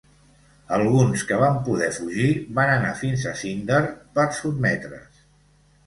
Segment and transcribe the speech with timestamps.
[0.77, 2.27] Alguns que van poder fugir
[2.63, 3.87] van anar fins a Zinder
[4.19, 5.27] per sotmetre's.